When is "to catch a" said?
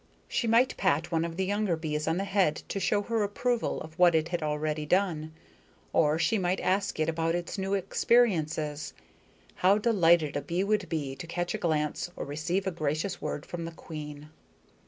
11.17-11.59